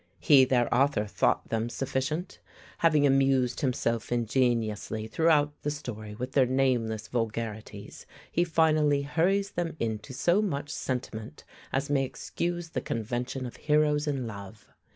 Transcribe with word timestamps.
He, 0.19 0.45
their 0.45 0.73
author, 0.73 1.05
thought 1.05 1.49
them 1.49 1.69
sufficient. 1.69 2.39
Having 2.79 3.05
amused 3.05 3.61
himself 3.61 4.11
ingeniously 4.11 5.05
throughout 5.05 5.53
the 5.61 5.69
story 5.69 6.15
with 6.15 6.31
their 6.31 6.47
nameless 6.47 7.07
vulgarities, 7.07 8.07
he 8.31 8.43
finally 8.43 9.03
hurries 9.03 9.51
them 9.51 9.75
into 9.79 10.11
so 10.11 10.41
much 10.41 10.71
sentiment 10.71 11.43
as 11.71 11.91
may 11.91 12.03
excuse 12.03 12.69
the 12.71 12.81
convention 12.81 13.45
of 13.45 13.57
heroes 13.57 14.07
in 14.07 14.25
love. 14.25 14.67